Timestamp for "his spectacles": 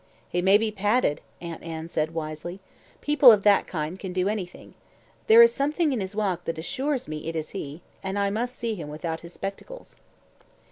9.19-9.97